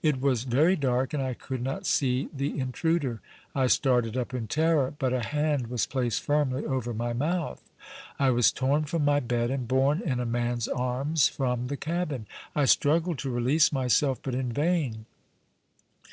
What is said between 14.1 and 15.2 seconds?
but in vain.